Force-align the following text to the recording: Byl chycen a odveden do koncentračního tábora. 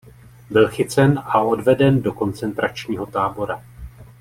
Byl 0.49 0.67
chycen 0.67 1.19
a 1.25 1.41
odveden 1.41 2.01
do 2.01 2.13
koncentračního 2.13 3.05
tábora. 3.05 3.63